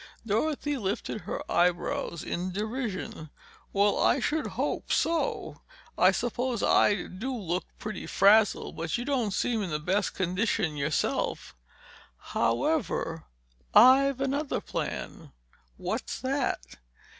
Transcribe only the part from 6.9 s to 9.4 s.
do look pretty frazzled—but you don't